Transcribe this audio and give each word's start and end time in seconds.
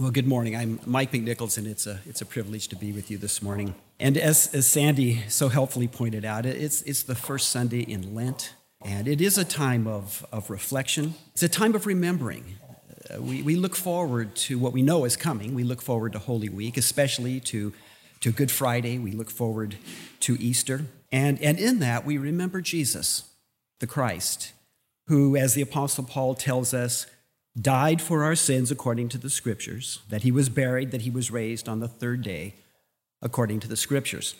Well, 0.00 0.12
good 0.12 0.28
morning. 0.28 0.54
I'm 0.54 0.78
Mike 0.86 1.10
McNichols, 1.10 1.58
and 1.58 1.66
it's 1.66 1.84
a, 1.84 1.98
it's 2.06 2.20
a 2.20 2.24
privilege 2.24 2.68
to 2.68 2.76
be 2.76 2.92
with 2.92 3.10
you 3.10 3.18
this 3.18 3.42
morning. 3.42 3.74
And 3.98 4.16
as, 4.16 4.48
as 4.54 4.68
Sandy 4.68 5.24
so 5.26 5.48
helpfully 5.48 5.88
pointed 5.88 6.24
out, 6.24 6.46
it's, 6.46 6.82
it's 6.82 7.02
the 7.02 7.16
first 7.16 7.50
Sunday 7.50 7.80
in 7.80 8.14
Lent, 8.14 8.54
and 8.80 9.08
it 9.08 9.20
is 9.20 9.38
a 9.38 9.44
time 9.44 9.88
of, 9.88 10.24
of 10.30 10.50
reflection. 10.50 11.14
It's 11.32 11.42
a 11.42 11.48
time 11.48 11.74
of 11.74 11.84
remembering. 11.84 12.44
Uh, 13.12 13.20
we, 13.20 13.42
we 13.42 13.56
look 13.56 13.74
forward 13.74 14.36
to 14.36 14.56
what 14.56 14.72
we 14.72 14.82
know 14.82 15.04
is 15.04 15.16
coming. 15.16 15.52
We 15.52 15.64
look 15.64 15.82
forward 15.82 16.12
to 16.12 16.20
Holy 16.20 16.48
Week, 16.48 16.76
especially 16.76 17.40
to, 17.40 17.72
to 18.20 18.30
Good 18.30 18.52
Friday. 18.52 19.00
We 19.00 19.10
look 19.10 19.30
forward 19.30 19.74
to 20.20 20.40
Easter. 20.40 20.82
And, 21.10 21.42
and 21.42 21.58
in 21.58 21.80
that, 21.80 22.06
we 22.06 22.18
remember 22.18 22.60
Jesus, 22.60 23.24
the 23.80 23.88
Christ, 23.88 24.52
who, 25.08 25.34
as 25.34 25.54
the 25.54 25.62
Apostle 25.62 26.04
Paul 26.04 26.36
tells 26.36 26.72
us, 26.72 27.06
died 27.60 28.00
for 28.00 28.24
our 28.24 28.34
sins 28.34 28.70
according 28.70 29.08
to 29.10 29.18
the 29.18 29.30
scriptures, 29.30 30.00
that 30.08 30.22
he 30.22 30.30
was 30.30 30.48
buried, 30.48 30.90
that 30.90 31.02
he 31.02 31.10
was 31.10 31.30
raised 31.30 31.68
on 31.68 31.80
the 31.80 31.88
third 31.88 32.22
day 32.22 32.54
according 33.20 33.60
to 33.60 33.68
the 33.68 33.76
scriptures. 33.76 34.34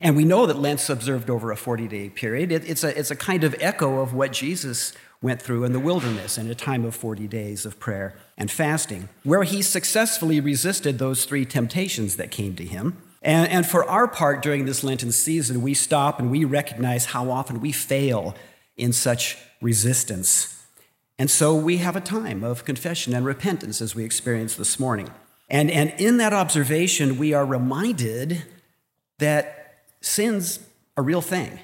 And 0.00 0.16
we 0.16 0.24
know 0.24 0.46
that 0.46 0.58
Lent's 0.58 0.88
observed 0.88 1.28
over 1.28 1.50
a 1.50 1.56
40 1.56 1.86
day 1.88 2.08
period. 2.08 2.50
It, 2.52 2.68
it's, 2.68 2.84
a, 2.84 2.98
it's 2.98 3.10
a 3.10 3.16
kind 3.16 3.44
of 3.44 3.54
echo 3.60 4.00
of 4.00 4.14
what 4.14 4.32
Jesus 4.32 4.92
went 5.22 5.42
through 5.42 5.64
in 5.64 5.72
the 5.72 5.80
wilderness 5.80 6.38
in 6.38 6.50
a 6.50 6.54
time 6.54 6.84
of 6.86 6.94
40 6.94 7.28
days 7.28 7.66
of 7.66 7.78
prayer 7.78 8.14
and 8.38 8.50
fasting, 8.50 9.10
where 9.24 9.42
he 9.42 9.60
successfully 9.60 10.40
resisted 10.40 10.98
those 10.98 11.26
three 11.26 11.44
temptations 11.44 12.16
that 12.16 12.30
came 12.30 12.56
to 12.56 12.64
him. 12.64 12.96
And, 13.20 13.50
and 13.50 13.66
for 13.66 13.84
our 13.84 14.08
part 14.08 14.40
during 14.40 14.64
this 14.64 14.82
Lenten 14.82 15.12
season, 15.12 15.60
we 15.60 15.74
stop 15.74 16.18
and 16.18 16.30
we 16.30 16.46
recognize 16.46 17.06
how 17.06 17.30
often 17.30 17.60
we 17.60 17.70
fail 17.70 18.34
in 18.78 18.94
such 18.94 19.36
resistance 19.60 20.59
and 21.20 21.30
so 21.30 21.54
we 21.54 21.76
have 21.76 21.96
a 21.96 22.00
time 22.00 22.42
of 22.42 22.64
confession 22.64 23.12
and 23.12 23.26
repentance 23.26 23.82
as 23.82 23.94
we 23.94 24.06
experienced 24.06 24.56
this 24.56 24.80
morning. 24.80 25.10
And, 25.50 25.70
and 25.70 25.92
in 25.98 26.16
that 26.16 26.32
observation, 26.32 27.18
we 27.18 27.34
are 27.34 27.44
reminded 27.44 28.44
that 29.18 29.82
sin's 30.00 30.60
a 30.96 31.02
real 31.02 31.20
thing. 31.20 31.60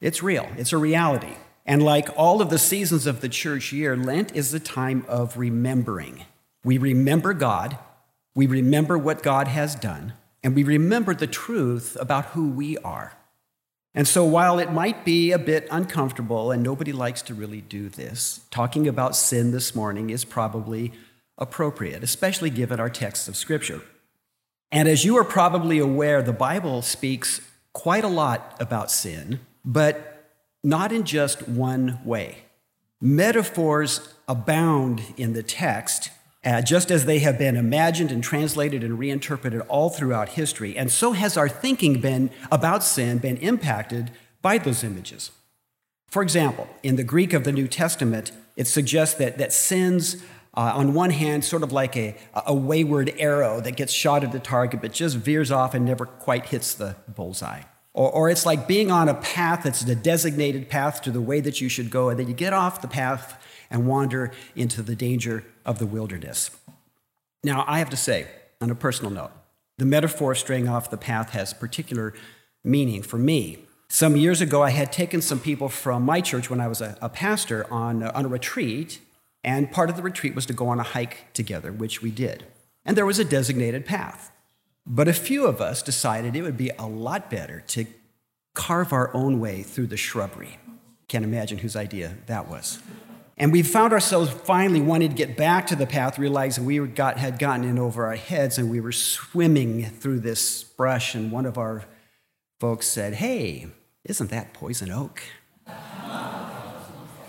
It's 0.00 0.22
real, 0.22 0.48
it's 0.56 0.72
a 0.72 0.78
reality. 0.78 1.34
And 1.66 1.82
like 1.82 2.08
all 2.16 2.40
of 2.40 2.48
the 2.48 2.58
seasons 2.58 3.06
of 3.06 3.20
the 3.20 3.28
church 3.28 3.74
year, 3.74 3.94
Lent 3.94 4.34
is 4.34 4.52
the 4.52 4.60
time 4.60 5.04
of 5.06 5.36
remembering. 5.36 6.24
We 6.64 6.78
remember 6.78 7.34
God, 7.34 7.76
we 8.34 8.46
remember 8.46 8.96
what 8.96 9.22
God 9.22 9.48
has 9.48 9.74
done, 9.74 10.14
and 10.42 10.54
we 10.54 10.64
remember 10.64 11.14
the 11.14 11.26
truth 11.26 11.94
about 12.00 12.24
who 12.26 12.48
we 12.48 12.78
are. 12.78 13.17
And 13.98 14.06
so, 14.06 14.24
while 14.24 14.60
it 14.60 14.70
might 14.70 15.04
be 15.04 15.32
a 15.32 15.40
bit 15.40 15.66
uncomfortable, 15.72 16.52
and 16.52 16.62
nobody 16.62 16.92
likes 16.92 17.20
to 17.22 17.34
really 17.34 17.62
do 17.62 17.88
this, 17.88 18.42
talking 18.48 18.86
about 18.86 19.16
sin 19.16 19.50
this 19.50 19.74
morning 19.74 20.10
is 20.10 20.24
probably 20.24 20.92
appropriate, 21.36 22.04
especially 22.04 22.48
given 22.48 22.78
our 22.78 22.88
texts 22.88 23.26
of 23.26 23.34
Scripture. 23.34 23.82
And 24.70 24.86
as 24.86 25.04
you 25.04 25.16
are 25.16 25.24
probably 25.24 25.80
aware, 25.80 26.22
the 26.22 26.32
Bible 26.32 26.80
speaks 26.80 27.40
quite 27.72 28.04
a 28.04 28.08
lot 28.08 28.56
about 28.60 28.92
sin, 28.92 29.40
but 29.64 30.30
not 30.62 30.92
in 30.92 31.02
just 31.02 31.48
one 31.48 31.98
way. 32.04 32.44
Metaphors 33.00 34.14
abound 34.28 35.02
in 35.16 35.32
the 35.32 35.42
text 35.42 36.12
uh, 36.44 36.62
just 36.62 36.90
as 36.90 37.04
they 37.04 37.18
have 37.18 37.38
been 37.38 37.56
imagined 37.56 38.12
and 38.12 38.22
translated 38.22 38.84
and 38.84 38.98
reinterpreted 38.98 39.60
all 39.62 39.90
throughout 39.90 40.30
history. 40.30 40.76
And 40.76 40.90
so 40.90 41.12
has 41.12 41.36
our 41.36 41.48
thinking 41.48 42.00
been 42.00 42.30
about 42.50 42.84
sin 42.84 43.18
been 43.18 43.36
impacted 43.38 44.10
by 44.40 44.58
those 44.58 44.84
images. 44.84 45.32
For 46.08 46.22
example, 46.22 46.68
in 46.82 46.96
the 46.96 47.04
Greek 47.04 47.32
of 47.32 47.44
the 47.44 47.52
New 47.52 47.68
Testament, 47.68 48.32
it 48.56 48.66
suggests 48.66 49.16
that, 49.16 49.38
that 49.38 49.52
sins, 49.52 50.22
uh, 50.54 50.72
on 50.74 50.94
one 50.94 51.10
hand, 51.10 51.44
sort 51.44 51.62
of 51.62 51.72
like 51.72 51.96
a, 51.96 52.16
a 52.46 52.54
wayward 52.54 53.12
arrow 53.18 53.60
that 53.60 53.76
gets 53.76 53.92
shot 53.92 54.24
at 54.24 54.32
the 54.32 54.38
target 54.38 54.80
but 54.80 54.92
just 54.92 55.16
veers 55.16 55.50
off 55.50 55.74
and 55.74 55.84
never 55.84 56.06
quite 56.06 56.46
hits 56.46 56.72
the 56.72 56.96
bullseye. 57.08 57.62
Or, 57.92 58.10
or 58.10 58.30
it's 58.30 58.46
like 58.46 58.68
being 58.68 58.90
on 58.90 59.08
a 59.08 59.14
path 59.14 59.64
that's 59.64 59.82
the 59.82 59.96
designated 59.96 60.68
path 60.68 61.02
to 61.02 61.10
the 61.10 61.20
way 61.20 61.40
that 61.40 61.60
you 61.60 61.68
should 61.68 61.90
go, 61.90 62.08
and 62.08 62.18
then 62.18 62.28
you 62.28 62.34
get 62.34 62.52
off 62.52 62.80
the 62.80 62.88
path 62.88 63.42
and 63.70 63.86
wander 63.86 64.32
into 64.56 64.82
the 64.82 64.96
danger 64.96 65.44
of 65.64 65.78
the 65.78 65.86
wilderness. 65.86 66.50
Now, 67.44 67.64
I 67.66 67.78
have 67.78 67.90
to 67.90 67.96
say, 67.96 68.26
on 68.60 68.70
a 68.70 68.74
personal 68.74 69.10
note, 69.10 69.30
the 69.76 69.84
metaphor 69.84 70.32
of 70.32 70.38
straying 70.38 70.68
off 70.68 70.90
the 70.90 70.96
path 70.96 71.30
has 71.30 71.52
particular 71.54 72.12
meaning 72.64 73.02
for 73.02 73.18
me. 73.18 73.58
Some 73.88 74.16
years 74.16 74.40
ago, 74.40 74.62
I 74.62 74.70
had 74.70 74.92
taken 74.92 75.22
some 75.22 75.40
people 75.40 75.68
from 75.68 76.02
my 76.02 76.20
church 76.20 76.50
when 76.50 76.60
I 76.60 76.68
was 76.68 76.80
a, 76.80 76.98
a 77.00 77.08
pastor 77.08 77.66
on, 77.72 78.02
on 78.02 78.24
a 78.26 78.28
retreat, 78.28 79.00
and 79.44 79.70
part 79.70 79.88
of 79.88 79.96
the 79.96 80.02
retreat 80.02 80.34
was 80.34 80.46
to 80.46 80.52
go 80.52 80.68
on 80.68 80.80
a 80.80 80.82
hike 80.82 81.32
together, 81.32 81.72
which 81.72 82.02
we 82.02 82.10
did. 82.10 82.44
And 82.84 82.96
there 82.96 83.06
was 83.06 83.18
a 83.18 83.24
designated 83.24 83.86
path. 83.86 84.30
But 84.84 85.06
a 85.08 85.12
few 85.12 85.46
of 85.46 85.60
us 85.60 85.82
decided 85.82 86.34
it 86.34 86.42
would 86.42 86.56
be 86.56 86.70
a 86.78 86.86
lot 86.86 87.30
better 87.30 87.60
to 87.68 87.86
carve 88.54 88.92
our 88.92 89.14
own 89.14 89.38
way 89.38 89.62
through 89.62 89.86
the 89.86 89.96
shrubbery. 89.96 90.58
Can't 91.06 91.24
imagine 91.24 91.58
whose 91.58 91.76
idea 91.76 92.16
that 92.26 92.48
was. 92.48 92.80
And 93.40 93.52
we 93.52 93.62
found 93.62 93.92
ourselves 93.92 94.30
finally 94.30 94.80
wanting 94.80 95.10
to 95.10 95.14
get 95.14 95.36
back 95.36 95.68
to 95.68 95.76
the 95.76 95.86
path, 95.86 96.18
realizing 96.18 96.64
we 96.64 96.78
got, 96.88 97.18
had 97.18 97.38
gotten 97.38 97.64
in 97.64 97.78
over 97.78 98.04
our 98.06 98.16
heads 98.16 98.58
and 98.58 98.68
we 98.68 98.80
were 98.80 98.90
swimming 98.90 99.86
through 99.86 100.20
this 100.20 100.64
brush. 100.64 101.14
And 101.14 101.30
one 101.30 101.46
of 101.46 101.56
our 101.56 101.84
folks 102.58 102.88
said, 102.88 103.14
Hey, 103.14 103.68
isn't 104.04 104.30
that 104.30 104.52
poison 104.52 104.90
oak? 104.90 105.22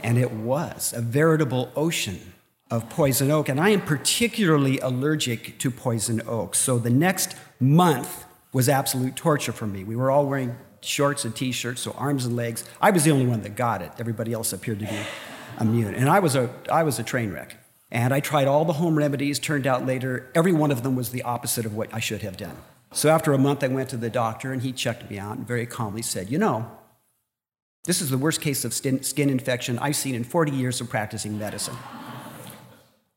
and 0.02 0.18
it 0.18 0.32
was 0.32 0.94
a 0.94 1.02
veritable 1.02 1.72
ocean 1.76 2.34
of 2.72 2.90
poison 2.90 3.30
oak. 3.30 3.48
And 3.48 3.60
I 3.60 3.70
am 3.70 3.82
particularly 3.82 4.80
allergic 4.80 5.60
to 5.60 5.70
poison 5.70 6.22
oak. 6.26 6.56
So 6.56 6.80
the 6.80 6.90
next 6.90 7.36
month 7.60 8.26
was 8.52 8.68
absolute 8.68 9.16
torture 9.16 9.52
for 9.52 9.68
me. 9.68 9.84
We 9.84 9.96
were 9.96 10.10
all 10.10 10.26
wearing 10.26 10.56
shorts 10.82 11.26
and 11.26 11.36
t 11.36 11.52
shirts, 11.52 11.82
so 11.82 11.92
arms 11.92 12.26
and 12.26 12.36
legs. 12.36 12.64
I 12.82 12.90
was 12.90 13.04
the 13.04 13.12
only 13.12 13.28
one 13.28 13.42
that 13.42 13.56
got 13.56 13.82
it. 13.84 13.92
Everybody 14.00 14.34
else 14.34 14.54
appeared 14.54 14.80
to 14.80 14.86
be 14.86 14.98
immune. 15.60 15.96
And 15.96 16.10
I 16.10 16.20
was 16.20 16.36
a, 16.36 16.50
I 16.72 16.84
was 16.84 17.00
a 17.00 17.04
train 17.04 17.32
wreck. 17.32 17.58
And 17.92 18.14
I 18.14 18.20
tried 18.20 18.48
all 18.48 18.66
the 18.66 18.74
home 18.74 18.98
remedies, 18.98 19.40
turned 19.40 19.66
out 19.66 19.86
later, 19.86 20.30
every 20.36 20.52
one 20.52 20.70
of 20.70 20.84
them 20.84 20.96
was 20.96 21.10
the 21.10 21.24
opposite 21.24 21.66
of 21.66 21.76
what 21.76 21.92
I 21.92 22.00
should 22.00 22.22
have 22.22 22.38
done. 22.38 22.58
So 22.92 23.10
after 23.10 23.34
a 23.34 23.38
month, 23.38 23.64
I 23.64 23.68
went 23.68 23.90
to 23.90 23.98
the 23.98 24.10
doctor 24.10 24.52
and 24.52 24.62
he 24.62 24.72
checked 24.72 25.10
me 25.10 25.18
out 25.18 25.38
and 25.38 25.48
very 25.48 25.66
calmly 25.66 26.02
said, 26.02 26.30
You 26.30 26.38
know, 26.38 26.70
this 27.86 28.02
is 28.02 28.10
the 28.10 28.18
worst 28.18 28.42
case 28.42 28.66
of 28.66 28.74
skin 28.74 29.30
infection 29.30 29.80
I've 29.80 29.96
seen 29.96 30.16
in 30.16 30.24
40 30.24 30.52
years 30.52 30.82
of 30.82 30.90
practicing 30.90 31.40
medicine. 31.40 31.78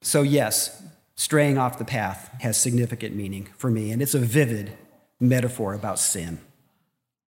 So, 0.01 0.23
yes, 0.23 0.83
straying 1.15 1.59
off 1.59 1.79
the 1.79 1.85
path 1.85 2.31
has 2.41 2.57
significant 2.57 3.15
meaning 3.15 3.49
for 3.57 3.71
me, 3.71 3.91
and 3.93 4.03
it's 4.03 4.15
a 4.15 4.19
vivid 4.19 4.77
metaphor 5.21 5.75
about 5.75 5.99
sin. 5.99 6.41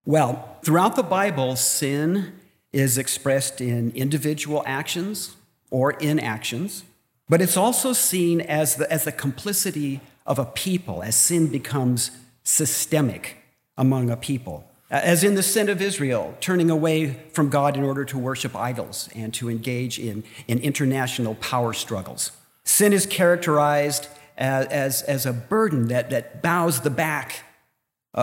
Well, 0.05 0.59
throughout 0.63 0.95
the 0.95 1.03
Bible, 1.03 1.55
sin 1.55 2.33
is 2.75 2.97
expressed 2.97 3.61
in 3.61 3.89
individual 3.91 4.61
actions 4.65 5.37
or 5.71 5.91
inactions, 5.93 6.83
but 7.29 7.41
it's 7.41 7.55
also 7.55 7.93
seen 7.93 8.41
as 8.41 8.75
the, 8.75 8.91
as 8.91 9.05
the 9.05 9.13
complicity 9.13 10.01
of 10.25 10.37
a 10.37 10.45
people 10.45 11.01
as 11.01 11.15
sin 11.15 11.47
becomes 11.47 12.11
systemic 12.43 13.37
among 13.77 14.09
a 14.09 14.17
people. 14.17 14.69
As 14.91 15.23
in 15.23 15.35
the 15.35 15.41
sin 15.41 15.69
of 15.69 15.81
Israel, 15.81 16.35
turning 16.41 16.69
away 16.69 17.13
from 17.31 17.49
God 17.49 17.77
in 17.77 17.83
order 17.83 18.03
to 18.03 18.17
worship 18.17 18.53
idols 18.55 19.09
and 19.15 19.33
to 19.35 19.49
engage 19.49 19.97
in, 19.97 20.25
in 20.45 20.59
international 20.59 21.35
power 21.35 21.71
struggles. 21.71 22.31
Sin 22.65 22.91
is 22.91 23.05
characterized 23.05 24.09
as, 24.37 24.65
as, 24.67 25.01
as 25.03 25.25
a 25.25 25.31
burden 25.31 25.87
that, 25.87 26.09
that 26.09 26.43
bows 26.43 26.81
the 26.81 26.89
back 26.89 27.45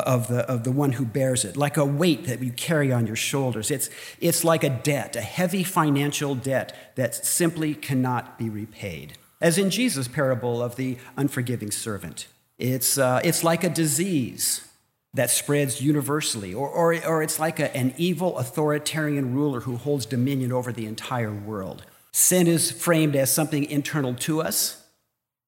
of 0.00 0.28
the, 0.28 0.40
of 0.50 0.64
the 0.64 0.72
one 0.72 0.92
who 0.92 1.04
bears 1.04 1.44
it, 1.44 1.56
like 1.56 1.76
a 1.76 1.84
weight 1.84 2.24
that 2.24 2.42
you 2.42 2.50
carry 2.50 2.90
on 2.90 3.06
your 3.06 3.16
shoulders. 3.16 3.70
It's, 3.70 3.90
it's 4.20 4.42
like 4.42 4.64
a 4.64 4.70
debt, 4.70 5.16
a 5.16 5.20
heavy 5.20 5.62
financial 5.62 6.34
debt 6.34 6.94
that 6.96 7.14
simply 7.14 7.74
cannot 7.74 8.38
be 8.38 8.48
repaid. 8.48 9.18
As 9.40 9.58
in 9.58 9.70
Jesus' 9.70 10.08
parable 10.08 10.62
of 10.62 10.76
the 10.76 10.96
unforgiving 11.16 11.70
servant, 11.70 12.26
it's, 12.58 12.96
uh, 12.96 13.20
it's 13.22 13.44
like 13.44 13.64
a 13.64 13.68
disease 13.68 14.66
that 15.14 15.30
spreads 15.30 15.82
universally, 15.82 16.54
or, 16.54 16.68
or, 16.68 17.06
or 17.06 17.22
it's 17.22 17.38
like 17.38 17.60
a, 17.60 17.76
an 17.76 17.92
evil 17.98 18.38
authoritarian 18.38 19.34
ruler 19.34 19.60
who 19.60 19.76
holds 19.76 20.06
dominion 20.06 20.52
over 20.52 20.72
the 20.72 20.86
entire 20.86 21.34
world. 21.34 21.84
Sin 22.12 22.46
is 22.46 22.70
framed 22.70 23.14
as 23.14 23.30
something 23.30 23.64
internal 23.64 24.14
to 24.14 24.40
us, 24.40 24.82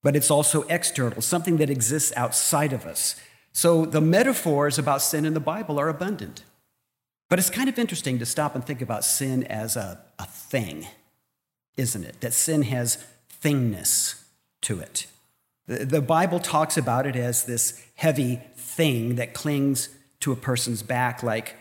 but 0.02 0.14
it's 0.14 0.30
also 0.30 0.62
external, 0.64 1.22
something 1.22 1.56
that 1.56 1.70
exists 1.70 2.12
outside 2.14 2.74
of 2.74 2.84
us. 2.84 3.16
So 3.54 3.86
the 3.86 4.00
metaphors 4.00 4.78
about 4.78 5.00
sin 5.00 5.24
in 5.24 5.32
the 5.32 5.40
Bible 5.40 5.78
are 5.78 5.88
abundant. 5.88 6.42
But 7.30 7.38
it's 7.38 7.50
kind 7.50 7.68
of 7.68 7.78
interesting 7.78 8.18
to 8.18 8.26
stop 8.26 8.54
and 8.54 8.64
think 8.64 8.82
about 8.82 9.04
sin 9.04 9.44
as 9.44 9.76
a, 9.76 10.00
a 10.18 10.26
thing, 10.26 10.86
isn't 11.76 12.04
it? 12.04 12.20
That 12.20 12.32
sin 12.34 12.62
has 12.62 13.02
thingness 13.42 14.22
to 14.62 14.80
it. 14.80 15.06
The, 15.66 15.84
the 15.84 16.02
Bible 16.02 16.40
talks 16.40 16.76
about 16.76 17.06
it 17.06 17.16
as 17.16 17.44
this 17.44 17.82
heavy 17.94 18.40
thing 18.56 19.14
that 19.14 19.34
clings 19.34 19.88
to 20.20 20.32
a 20.32 20.36
person's 20.36 20.82
back 20.82 21.22
like, 21.22 21.54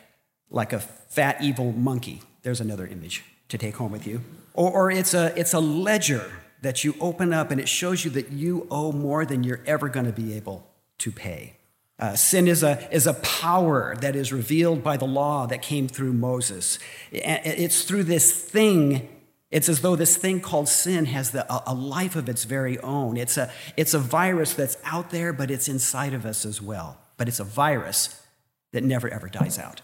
like 0.50 0.74
a 0.74 0.80
fat, 0.80 1.42
evil 1.42 1.72
monkey. 1.72 2.22
There's 2.42 2.60
another 2.60 2.88
image 2.88 3.24
to 3.50 3.58
take 3.58 3.76
home 3.76 3.92
with 3.92 4.08
you. 4.08 4.22
Or, 4.56 4.72
or 4.72 4.92
it's, 4.92 5.14
a, 5.14 5.32
it's 5.40 5.54
a 5.54 5.60
ledger 5.60 6.32
that 6.64 6.84
you 6.84 6.96
open 7.00 7.34
up 7.34 7.52
and 7.52 7.62
it 7.62 7.70
shows 7.70 8.04
you 8.04 8.12
that 8.12 8.32
you 8.32 8.68
owe 8.72 8.92
more 8.92 9.26
than 9.26 9.44
you're 9.44 9.62
ever 9.68 9.90
going 9.90 10.08
to 10.08 10.12
be 10.12 10.34
able 10.34 10.68
to 11.00 11.12
pay. 11.12 11.58
Uh, 12.00 12.16
sin 12.16 12.48
is 12.48 12.64
a, 12.64 12.88
is 12.94 13.06
a 13.06 13.14
power 13.14 13.96
that 14.02 14.16
is 14.16 14.34
revealed 14.34 14.84
by 14.84 14.98
the 14.98 15.06
law 15.06 15.46
that 15.46 15.62
came 15.62 15.88
through 15.88 16.14
Moses. 16.14 16.80
It's 17.12 17.84
through 17.84 18.04
this 18.04 18.34
thing, 18.34 19.08
it's 19.52 19.70
as 19.70 19.82
though 19.82 19.96
this 19.96 20.18
thing 20.18 20.42
called 20.42 20.68
sin 20.68 21.06
has 21.06 21.32
the, 21.32 21.46
a, 21.70 21.74
life 21.74 22.16
of 22.16 22.28
its 22.28 22.46
very 22.46 22.80
own. 22.80 23.16
It's 23.16 23.38
a, 23.38 23.52
it's 23.78 23.94
a 23.94 24.00
virus 24.00 24.54
that's 24.54 24.78
out 24.84 25.12
there, 25.12 25.32
but 25.32 25.52
it's 25.52 25.68
inside 25.68 26.14
of 26.14 26.26
us 26.26 26.46
as 26.46 26.62
well. 26.62 26.98
But 27.16 27.28
it's 27.28 27.40
a 27.40 27.46
virus 27.46 28.20
that 28.72 28.84
never 28.84 29.08
ever 29.08 29.30
dies 29.30 29.60
out. 29.60 29.82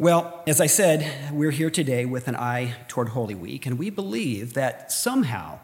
Well, 0.00 0.44
as 0.46 0.60
I 0.60 0.68
said, 0.68 1.32
we're 1.32 1.50
here 1.50 1.70
today 1.70 2.04
with 2.04 2.28
an 2.28 2.36
eye 2.36 2.76
toward 2.86 3.08
Holy 3.08 3.34
Week, 3.34 3.66
and 3.66 3.76
we 3.76 3.90
believe 3.90 4.54
that 4.54 4.92
somehow, 4.92 5.58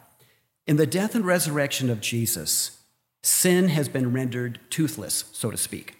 in 0.66 0.76
the 0.76 0.88
death 0.88 1.14
and 1.14 1.24
resurrection 1.24 1.88
of 1.88 2.00
Jesus, 2.00 2.80
sin 3.24 3.68
has 3.68 3.88
been 3.88 4.12
rendered 4.12 4.60
toothless, 4.68 5.24
so 5.32 5.50
to 5.50 5.56
speak. 5.56 5.96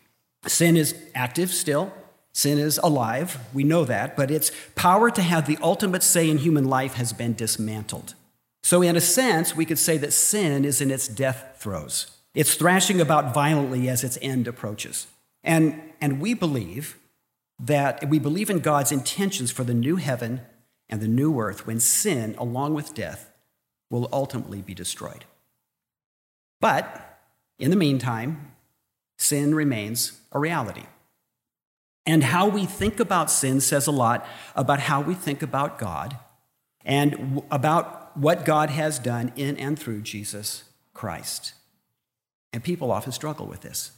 Sin 0.47 0.77
is 0.77 0.95
active 1.15 1.51
still, 1.51 1.93
sin 2.33 2.59
is 2.59 2.79
alive, 2.79 3.39
we 3.55 3.65
know 3.65 3.85
that, 3.85 4.15
but 4.15 4.31
its 4.31 4.53
power 4.75 5.11
to 5.11 5.23
have 5.23 5.47
the 5.47 5.59
ultimate 5.63 6.03
say 6.03 6.29
in 6.29 6.39
human 6.39 6.67
life 6.67 6.95
has 6.95 7.15
been 7.15 7.33
dismantled. 7.33 8.15
So, 8.63 8.83
in 8.83 8.95
a 8.95 9.01
sense, 9.01 9.57
we 9.57 9.65
could 9.65 9.79
say 9.79 9.97
that 9.99 10.13
sin 10.13 10.65
is 10.65 10.81
in 10.81 10.91
its 10.91 11.09
death 11.09 11.57
throes. 11.59 12.11
It's 12.35 12.55
thrashing 12.55 13.01
about 13.01 13.33
violently 13.33 13.89
as 13.89 14.05
its 14.05 14.19
end 14.21 14.47
approaches. 14.47 15.07
And, 15.43 15.81
and 16.01 16.21
we 16.21 16.35
believe 16.35 16.99
that 17.59 18.09
we 18.09 18.19
believe 18.19 18.51
in 18.51 18.59
God's 18.59 18.93
intentions 18.93 19.51
for 19.51 19.65
the 19.65 19.75
new 19.75 19.97
heaven 19.97 20.43
and 20.91 21.01
the 21.01 21.09
new 21.09 21.39
earth 21.39 21.67
when 21.67 21.81
sin, 21.81 22.35
along 22.37 22.75
with 22.75 22.95
death, 22.95 23.31
will 23.91 24.09
ultimately 24.13 24.61
be 24.61 24.75
destroyed. 24.75 25.25
But 26.61 27.14
in 27.59 27.71
the 27.71 27.77
meantime, 27.77 28.53
sin 29.19 29.55
remains 29.55 30.21
a 30.33 30.39
reality. 30.39 30.85
And 32.07 32.25
how 32.25 32.49
we 32.49 32.67
think 32.67 33.01
about 33.01 33.31
sin 33.31 33.61
says 33.61 33.87
a 33.87 33.93
lot 33.93 34.27
about 34.55 34.81
how 34.81 35.01
we 35.01 35.15
think 35.15 35.43
about 35.43 35.79
God 35.79 36.19
and 36.85 37.43
about 37.51 38.17
what 38.17 38.45
God 38.45 38.71
has 38.71 38.99
done 38.99 39.33
in 39.37 39.57
and 39.57 39.79
through 39.79 40.03
Jesus 40.03 40.65
Christ. 40.93 41.55
And 42.53 42.63
people 42.63 42.93
often 42.93 43.13
struggle 43.13 43.47
with 43.47 43.63
this. 43.63 43.93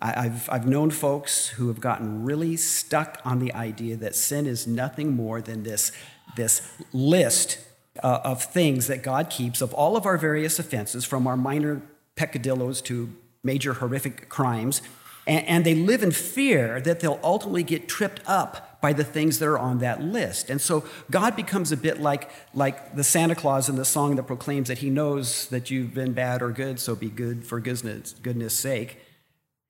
I've, 0.00 0.50
I've 0.50 0.66
known 0.66 0.90
folks 0.90 1.48
who 1.48 1.68
have 1.68 1.80
gotten 1.80 2.24
really 2.24 2.56
stuck 2.56 3.20
on 3.24 3.38
the 3.38 3.52
idea 3.54 3.96
that 3.96 4.16
sin 4.16 4.46
is 4.46 4.66
nothing 4.66 5.14
more 5.14 5.40
than 5.40 5.62
this, 5.62 5.92
this 6.34 6.72
list 6.92 7.58
uh, 8.02 8.20
of 8.24 8.42
things 8.42 8.88
that 8.88 9.02
God 9.02 9.30
keeps 9.30 9.60
of 9.60 9.72
all 9.74 9.96
of 9.96 10.04
our 10.04 10.18
various 10.18 10.58
offenses, 10.58 11.04
from 11.04 11.28
our 11.28 11.36
minor 11.36 11.82
peccadillos 12.22 12.80
to 12.80 12.94
major 13.42 13.72
horrific 13.74 14.28
crimes. 14.28 14.80
And, 15.26 15.44
and 15.46 15.66
they 15.66 15.74
live 15.74 16.04
in 16.04 16.12
fear 16.12 16.80
that 16.80 17.00
they'll 17.00 17.18
ultimately 17.24 17.64
get 17.64 17.88
tripped 17.88 18.20
up 18.26 18.80
by 18.80 18.92
the 18.92 19.02
things 19.02 19.40
that 19.40 19.48
are 19.48 19.58
on 19.58 19.78
that 19.78 20.00
list. 20.02 20.48
And 20.48 20.60
so 20.60 20.84
God 21.10 21.34
becomes 21.34 21.72
a 21.72 21.76
bit 21.76 22.00
like, 22.00 22.30
like 22.54 22.94
the 22.94 23.02
Santa 23.02 23.34
Claus 23.34 23.68
in 23.68 23.74
the 23.74 23.84
song 23.84 24.14
that 24.16 24.24
proclaims 24.24 24.68
that 24.68 24.78
he 24.78 24.90
knows 24.90 25.48
that 25.48 25.68
you've 25.68 25.94
been 25.94 26.12
bad 26.12 26.42
or 26.42 26.50
good, 26.52 26.78
so 26.78 26.94
be 26.94 27.10
good 27.10 27.44
for 27.44 27.58
goodness, 27.58 28.14
goodness 28.22 28.54
sake. 28.54 28.98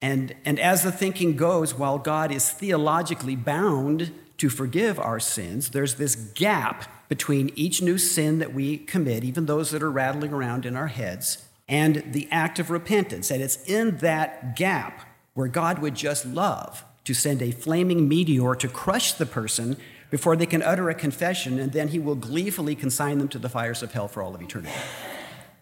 And, 0.02 0.34
and 0.44 0.58
as 0.58 0.82
the 0.82 0.93
thinking 0.93 1.37
goes, 1.37 1.75
while 1.75 1.99
God 1.99 2.32
is 2.32 2.50
theologically 2.50 3.37
bound 3.37 4.12
to 4.38 4.50
forgive 4.50 4.99
our 4.99 5.20
sins, 5.20 5.70
there's 5.70 5.94
this 5.94 6.16
gap 6.16 7.08
between 7.08 7.50
each 7.54 7.81
new 7.81 7.99
sin 7.99 8.40
that 8.40 8.52
we 8.52 8.76
commit, 8.76 9.25
even 9.25 9.46
those 9.46 9.70
that 9.70 9.82
are 9.82 9.90
rattling 9.90 10.32
around 10.32 10.66
in 10.66 10.76
our 10.76 10.88
heads, 10.88 11.46
and 11.69 12.03
the 12.12 12.29
act 12.31 12.59
of 12.59 12.70
repentance. 12.70 13.31
And 13.31 13.43
it's 13.43 13.62
in 13.64 13.99
that 13.99 14.56
gap 14.56 15.09
where 15.35 15.49
God 15.49 15.79
would 15.79 15.94
just 15.94 16.26
love 16.26 16.85
to 17.05 17.14
send 17.14 17.43
a 17.43 17.50
flaming 17.50 18.09
meteor 18.09 18.55
to 18.55 18.69
crush 18.69 19.12
the 19.12 19.26
person 19.26 19.76
before 20.11 20.37
they 20.37 20.47
can 20.47 20.62
utter 20.62 20.91
a 20.91 20.94
confession, 20.94 21.59
and 21.59 21.73
then 21.73 21.88
he 21.88 21.99
will 21.99 22.14
gleefully 22.14 22.75
consign 22.75 23.19
them 23.19 23.29
to 23.29 23.38
the 23.38 23.49
fires 23.49 23.82
of 23.82 23.93
hell 23.93 24.09
for 24.09 24.23
all 24.23 24.35
of 24.35 24.43
eternity. 24.43 24.75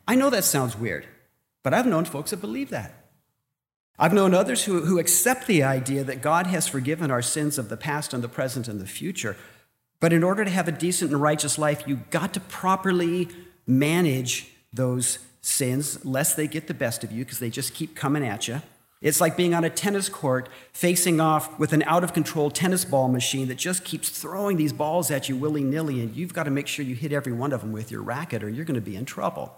I 0.09 0.17
know 0.17 0.29
that 0.29 0.43
sounds 0.43 0.77
weird, 0.77 1.07
but 1.63 1.73
I've 1.73 1.87
known 1.87 2.05
folks 2.05 2.31
that 2.31 2.41
believe 2.41 2.71
that. 2.71 2.93
I've 3.97 4.13
known 4.13 4.35
others 4.35 4.65
who, 4.65 4.81
who 4.87 4.99
accept 4.99 5.47
the 5.47 5.63
idea 5.63 6.03
that 6.03 6.21
God 6.21 6.49
has 6.49 6.67
forgiven 6.67 7.13
our 7.13 7.23
sins 7.23 7.59
of 7.59 7.69
the 7.69 7.77
past 7.77 8.13
and 8.13 8.25
the 8.25 8.29
present 8.29 8.67
and 8.67 8.81
the 8.81 8.87
future. 8.87 9.37
But 10.01 10.13
in 10.13 10.25
order 10.25 10.45
to 10.45 10.51
have 10.51 10.67
a 10.67 10.73
decent 10.73 11.13
and 11.13 11.23
righteous 11.23 11.59
life, 11.59 11.85
you've 11.87 12.11
got 12.11 12.35
to 12.35 12.41
properly 12.41 13.29
manage 13.67 14.51
those 14.73 15.19
sins, 15.41 16.05
lest 16.05 16.37
they 16.37 16.47
get 16.47 16.67
the 16.67 16.75
best 16.75 17.05
of 17.05 17.13
you 17.13 17.25
because 17.25 17.39
they 17.39 17.51
just 17.51 17.75
keep 17.75 17.95
coming 17.95 18.25
at 18.27 18.49
you. 18.49 18.63
It's 19.01 19.21
like 19.21 19.35
being 19.35 19.55
on 19.55 19.65
a 19.65 19.71
tennis 19.71 20.11
court 20.11 20.51
facing 20.73 21.21
off 21.21 21.59
with 21.59 21.73
an 21.73 21.83
out 21.85 22.05
of 22.05 22.13
control 22.13 22.51
tennis 22.51 22.85
ball 22.85 23.09
machine 23.09 23.49
that 23.49 23.57
just 23.57 23.83
keeps 23.83 24.11
throwing 24.11 24.59
these 24.59 24.75
balls 24.75 25.11
at 25.11 25.29
you 25.29 25.37
willy 25.37 25.65
nilly, 25.65 26.01
and 26.01 26.15
you've 26.15 26.35
got 26.35 26.43
to 26.43 26.51
make 26.51 26.67
sure 26.67 26.85
you 26.85 26.95
hit 26.95 27.13
every 27.13 27.33
one 27.33 27.53
of 27.53 27.63
them 27.63 27.73
with 27.73 27.91
your 27.91 28.03
racket 28.03 28.45
or 28.45 28.51
you're 28.51 28.67
going 28.67 28.75
to 28.75 28.81
be 28.81 28.97
in 28.97 29.07
trouble. 29.07 29.55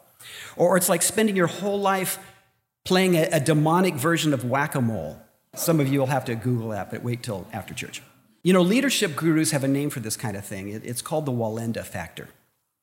Or 0.56 0.76
it's 0.76 0.88
like 0.88 1.02
spending 1.02 1.34
your 1.34 1.48
whole 1.48 1.80
life 1.80 2.18
playing 2.84 3.16
a, 3.16 3.28
a 3.32 3.40
demonic 3.40 3.94
version 3.94 4.32
of 4.32 4.44
whack 4.44 4.76
a 4.76 4.80
mole. 4.80 5.20
Some 5.56 5.80
of 5.80 5.88
you 5.88 5.98
will 5.98 6.06
have 6.06 6.24
to 6.26 6.36
Google 6.36 6.68
that, 6.68 6.92
but 6.92 7.02
wait 7.02 7.24
till 7.24 7.46
after 7.52 7.74
church. 7.74 8.00
You 8.44 8.52
know, 8.52 8.62
leadership 8.62 9.16
gurus 9.16 9.50
have 9.50 9.64
a 9.64 9.68
name 9.68 9.90
for 9.90 10.00
this 10.00 10.16
kind 10.16 10.36
of 10.36 10.44
thing. 10.44 10.68
It, 10.68 10.84
it's 10.84 11.02
called 11.02 11.26
the 11.26 11.32
Wallenda 11.32 11.84
factor. 11.84 12.28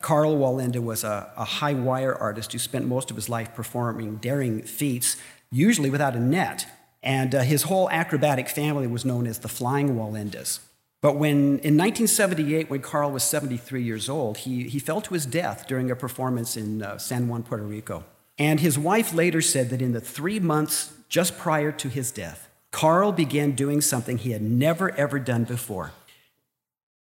Karl 0.02 0.38
Wallenda 0.38 0.82
was 0.82 1.04
a, 1.04 1.32
a 1.36 1.44
high 1.44 1.74
wire 1.74 2.16
artist 2.16 2.54
who 2.54 2.60
spent 2.60 2.88
most 2.88 3.10
of 3.10 3.18
his 3.18 3.28
life 3.28 3.54
performing 3.54 4.16
daring 4.18 4.62
feats, 4.62 5.18
usually 5.52 5.90
without 5.90 6.16
a 6.16 6.20
net. 6.20 6.66
And 7.04 7.36
uh, 7.36 7.42
his 7.42 7.64
whole 7.64 7.90
acrobatic 7.90 8.50
family 8.50 8.88
was 8.88 9.06
known 9.06 9.28
as 9.28 9.40
the 9.40 9.48
Flying 9.48 9.96
Wallendas. 9.96 10.60
But 11.02 11.16
when, 11.16 11.60
in 11.60 11.78
1978, 11.78 12.70
when 12.70 12.82
Karl 12.82 13.12
was 13.12 13.24
73 13.24 13.82
years 13.82 14.10
old, 14.10 14.40
he, 14.40 14.64
he 14.64 14.80
fell 14.80 15.00
to 15.02 15.14
his 15.14 15.26
death 15.26 15.66
during 15.68 15.90
a 15.90 15.96
performance 15.96 16.58
in 16.58 16.82
uh, 16.82 16.98
San 16.98 17.28
Juan, 17.28 17.44
Puerto 17.44 17.64
Rico. 17.64 18.04
And 18.38 18.60
his 18.60 18.78
wife 18.78 19.14
later 19.14 19.42
said 19.42 19.70
that 19.70 19.82
in 19.82 19.94
the 19.94 20.02
three 20.02 20.40
months 20.40 20.94
just 21.08 21.38
prior 21.38 21.72
to 21.74 21.90
his 21.90 22.12
death, 22.12 22.50
Karl 22.72 23.12
began 23.12 23.52
doing 23.52 23.82
something 23.82 24.18
he 24.18 24.32
had 24.32 24.42
never, 24.42 24.96
ever 24.96 25.20
done 25.20 25.46
before. 25.46 25.92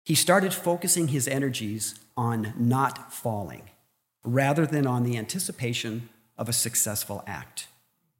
He 0.04 0.14
started 0.14 0.52
focusing 0.52 1.08
his 1.08 1.26
energies 1.26 1.98
on 2.16 2.52
not 2.56 3.12
falling 3.12 3.70
rather 4.22 4.66
than 4.66 4.86
on 4.86 5.02
the 5.02 5.16
anticipation 5.16 6.08
of 6.36 6.48
a 6.48 6.52
successful 6.52 7.24
act. 7.26 7.68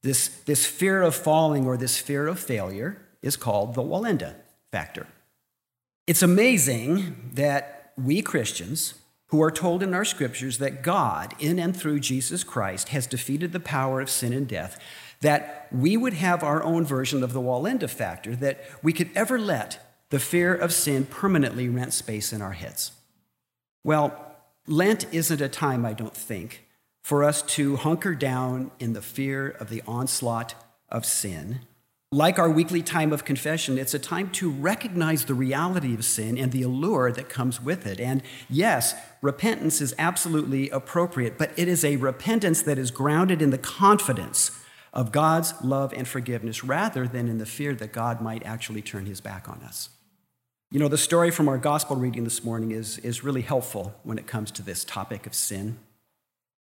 This, 0.03 0.29
this 0.47 0.67
fear 0.67 1.03
of 1.03 1.15
falling 1.15 1.67
or 1.67 1.77
this 1.77 1.99
fear 1.99 2.27
of 2.27 2.39
failure 2.39 3.01
is 3.23 3.37
called 3.37 3.75
the 3.75 3.83
Wallenda 3.83 4.35
factor. 4.71 5.07
It's 6.07 6.23
amazing 6.23 7.31
that 7.35 7.93
we 7.97 8.21
Christians 8.21 8.95
who 9.29 9.43
are 9.43 9.51
told 9.51 9.83
in 9.83 9.95
our 9.95 10.05
scriptures 10.05 10.59
that 10.59 10.83
God, 10.83 11.35
in 11.39 11.59
and 11.59 11.77
through 11.77 12.01
Jesus 12.01 12.45
Christ, 12.45 12.91
has 12.91 13.07
defeated 13.07 13.53
the 13.53 13.61
power 13.61 14.01
of 14.01 14.11
sin 14.11 14.33
and 14.33 14.47
death, 14.47 14.79
that 15.23 15.69
we 15.73 15.97
would 15.97 16.13
have 16.13 16.45
our 16.45 16.63
own 16.63 16.85
version 16.85 17.23
of 17.23 17.33
the 17.33 17.41
Wallenda 17.41 17.89
factor, 17.89 18.37
that 18.37 18.63
we 18.83 18.93
could 18.93 19.11
ever 19.15 19.39
let 19.39 19.94
the 20.11 20.21
fear 20.21 20.55
of 20.55 20.73
sin 20.73 21.07
permanently 21.07 21.69
rent 21.69 21.93
space 21.93 22.33
in 22.33 22.43
our 22.43 22.53
heads. 22.53 22.93
Well, 23.83 24.37
Lent 24.67 25.07
isn't 25.13 25.41
a 25.41 25.49
time, 25.49 25.85
I 25.85 25.93
don't 25.93 26.17
think, 26.17 26.65
for 27.03 27.23
us 27.25 27.43
to 27.43 27.77
hunker 27.77 28.15
down 28.15 28.71
in 28.79 28.93
the 28.93 29.03
fear 29.03 29.49
of 29.49 29.69
the 29.69 29.83
onslaught 29.87 30.55
of 30.89 31.05
sin 31.05 31.61
like 32.15 32.39
our 32.39 32.49
weekly 32.49 32.81
time 32.81 33.13
of 33.13 33.25
confession, 33.25 33.77
it's 33.77 33.93
a 33.93 33.99
time 33.99 34.31
to 34.31 34.49
recognize 34.49 35.25
the 35.25 35.35
reality 35.35 35.95
of 35.95 36.05
sin 36.05 36.39
and 36.39 36.53
the 36.53 36.63
allure 36.63 37.11
that 37.11 37.29
comes 37.29 37.61
with 37.61 37.89
it. 37.89 37.99
And 37.99 38.23
yes, 38.49 38.95
repentance 39.21 39.81
is 39.81 39.93
absolutely 39.99 40.71
appropriate, 40.71 41.37
but 41.37 41.51
it 41.57 41.67
is 41.67 41.85
a 41.85 41.97
repentance 41.97 42.63
that 42.63 42.79
is 42.79 42.93
grounded 42.93 43.43
in 43.43 43.51
the 43.51 43.59
confidence 43.59 44.54
of 44.95 45.13
God's 45.13 45.53
love 45.63 45.93
and 45.93 46.09
forgiveness 46.09 46.65
rather 46.65 47.07
than 47.07 47.29
in 47.29 47.39
the 47.39 47.47
fear 47.47 47.75
that 47.75 47.93
God 47.93 48.23
might 48.23 48.47
actually 48.47 48.81
turn 48.81 49.07
his 49.07 49.21
back 49.21 49.49
on 49.49 49.61
us. 49.63 49.91
You 50.71 50.79
know, 50.79 50.89
the 50.89 50.97
story 50.97 51.31
from 51.31 51.49
our 51.49 51.59
gospel 51.59 51.97
reading 51.97 52.25
this 52.25 52.45
morning 52.45 52.71
is, 52.71 52.99
is 52.99 53.23
really 53.23 53.43
helpful 53.43 53.95
when 54.05 54.19
it 54.19 54.27
comes 54.27 54.51
to 54.53 54.63
this 54.63 54.85
topic 54.85 55.27
of 55.27 55.35
sin. 55.35 55.79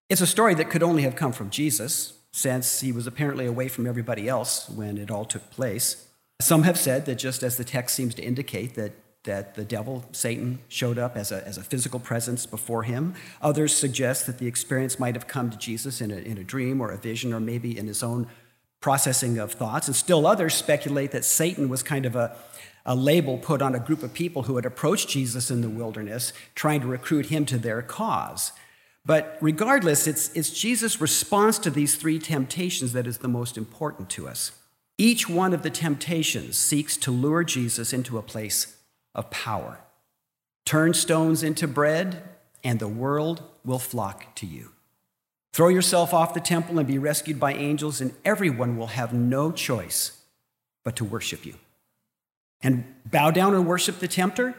It's 0.09 0.21
a 0.21 0.27
story 0.27 0.55
that 0.55 0.71
could 0.71 0.83
only 0.83 1.03
have 1.03 1.15
come 1.15 1.33
from 1.33 1.51
Jesus 1.51 2.15
since 2.33 2.81
he 2.81 2.91
was 2.91 3.07
apparently 3.07 3.47
away 3.47 3.69
from 3.69 3.87
everybody 3.87 4.29
else 4.29 4.69
when 4.69 4.97
it 4.97 5.11
all 5.11 5.27
took 5.27 5.51
place. 5.51 6.09
Some 6.41 6.63
have 6.63 6.79
said 6.79 7.07
that 7.07 7.17
just 7.17 7.43
as 7.43 7.57
the 7.57 7.65
text 7.65 7.95
seems 7.95 8.15
to 8.15 8.23
indicate 8.23 8.75
that, 8.75 8.93
that 9.25 9.55
the 9.55 9.65
devil, 9.65 10.05
Satan, 10.13 10.59
showed 10.69 10.99
up 10.99 11.17
as 11.17 11.31
a, 11.31 11.47
as 11.47 11.57
a 11.57 11.63
physical 11.63 12.01
presence 12.01 12.45
before 12.45 12.83
him. 12.83 13.15
Others 13.41 13.77
suggest 13.77 14.27
that 14.27 14.39
the 14.39 14.49
experience 14.49 14.99
might 14.99 15.15
have 15.15 15.29
come 15.29 15.51
to 15.51 15.57
Jesus 15.57 16.01
in 16.01 16.11
a, 16.11 16.17
in 16.17 16.39
a 16.39 16.45
dream 16.45 16.81
or 16.81 16.91
a 16.91 16.97
vision 16.97 17.33
or 17.33 17.39
maybe 17.39 17.77
in 17.77 17.87
his 17.87 18.03
own 18.03 18.27
processing 18.81 19.39
of 19.39 19.53
thoughts. 19.53 19.87
And 19.87 19.95
still 19.95 20.27
others 20.27 20.55
speculate 20.55 21.13
that 21.13 21.25
Satan 21.25 21.69
was 21.69 21.85
kind 21.85 22.05
of 22.05 22.17
a, 22.17 22.37
a 22.85 22.97
label 22.97 23.39
put 23.39 23.63
on 23.63 23.77
a 23.77 23.81
group 23.81 24.03
of 24.03 24.13
people 24.13 24.43
who 24.43 24.57
had 24.57 24.67
approached 24.67 25.09
Jesus 25.09 25.53
in 25.53 25.61
the 25.61 25.71
wilderness, 25.71 26.33
trying 26.57 26.81
to 26.81 26.89
recruit 26.89 27.27
him 27.27 27.47
to 27.47 27.59
their 27.59 27.81
cause. 27.81 28.51
But 29.07 29.39
regardless, 29.41 30.09
it's, 30.09 30.33
it's 30.35 30.51
Jesus' 30.51 31.01
response 31.01 31.59
to 31.61 31.71
these 31.71 31.95
three 31.95 32.19
temptations 32.19 32.93
that 32.93 33.07
is 33.07 33.19
the 33.19 33.29
most 33.29 33.57
important 33.57 34.11
to 34.11 34.29
us. 34.29 34.51
Each 34.99 35.29
one 35.29 35.53
of 35.55 35.63
the 35.63 35.71
temptations 35.71 36.57
seeks 36.57 36.97
to 36.99 37.13
lure 37.13 37.45
Jesus 37.45 37.93
into 37.93 38.19
a 38.19 38.23
place 38.23 38.77
of 39.15 39.31
power. 39.31 39.81
Turn 40.65 40.95
stones 40.95 41.43
into 41.43 41.67
bread, 41.67 42.23
and 42.65 42.79
the 42.79 42.89
world 42.89 43.43
will 43.65 43.79
flock 43.79 44.35
to 44.37 44.47
you. 44.47 44.71
Throw 45.53 45.69
yourself 45.69 46.15
off 46.15 46.35
the 46.35 46.41
temple 46.41 46.79
and 46.79 46.89
be 46.89 46.99
rescued 46.99 47.39
by 47.39 47.53
angels, 47.53 48.01
and 48.01 48.15
everyone 48.25 48.77
will 48.77 48.89
have 48.89 49.13
no 49.13 49.53
choice 49.53 50.23
but 50.85 50.97
to 50.97 51.05
worship 51.05 51.45
you. 51.45 51.55
And 52.63 52.85
bow 53.05 53.31
down 53.31 53.55
and 53.55 53.67
worship 53.67 53.99
the 53.99 54.09
tempter? 54.09 54.55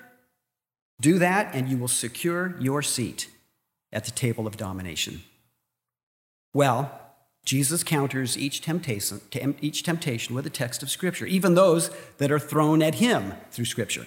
Do 1.01 1.17
that, 1.19 1.55
and 1.55 1.69
you 1.69 1.77
will 1.77 1.87
secure 1.87 2.55
your 2.59 2.81
seat 2.81 3.29
at 3.91 4.05
the 4.05 4.11
table 4.11 4.45
of 4.45 4.57
domination. 4.57 5.23
Well, 6.53 6.99
Jesus 7.45 7.83
counters 7.83 8.37
each 8.37 8.61
temptation, 8.61 9.21
each 9.61 9.83
temptation 9.83 10.35
with 10.35 10.45
a 10.45 10.51
text 10.51 10.83
of 10.83 10.89
Scripture, 10.89 11.25
even 11.25 11.55
those 11.55 11.89
that 12.17 12.31
are 12.31 12.39
thrown 12.39 12.81
at 12.81 12.95
him 12.95 13.33
through 13.51 13.65
Scripture. 13.65 14.05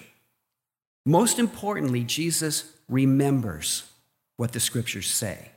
Most 1.07 1.39
importantly, 1.39 2.03
Jesus 2.03 2.73
remembers 2.89 3.89
what 4.35 4.51
the 4.51 4.59
Scriptures 4.59 5.09
say. 5.09 5.51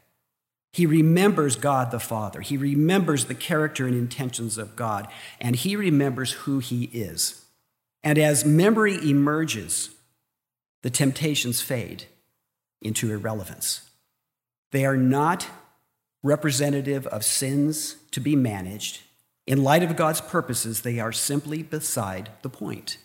He 0.72 0.86
remembers 0.86 1.56
God 1.56 1.90
the 1.90 1.98
Father. 1.98 2.40
He 2.40 2.56
remembers 2.56 3.24
the 3.24 3.34
character 3.34 3.84
and 3.84 3.96
intentions 3.96 4.58
of 4.58 4.76
God, 4.76 5.08
and 5.40 5.56
he 5.56 5.74
remembers 5.74 6.30
who 6.32 6.60
he 6.60 6.84
is. 6.92 7.46
And 8.04 8.16
as 8.16 8.44
memory 8.44 8.94
emerges, 9.02 9.90
the 10.82 10.90
temptations 10.90 11.60
fade 11.60 12.04
into 12.80 13.10
irrelevance. 13.10 13.90
They 14.70 14.84
are 14.84 14.96
not 14.96 15.48
representative 16.22 17.08
of 17.08 17.24
sins 17.24 17.96
to 18.12 18.20
be 18.20 18.36
managed. 18.36 19.00
In 19.48 19.64
light 19.64 19.82
of 19.82 19.96
God's 19.96 20.20
purposes, 20.20 20.82
they 20.82 21.00
are 21.00 21.10
simply 21.10 21.64
beside 21.64 22.30
the 22.42 22.48
point. 22.48 22.98